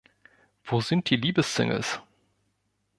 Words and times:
Wo 0.63 0.81
sind 0.81 1.11
die 1.11 1.15
Liebes-Singles? 1.15 1.99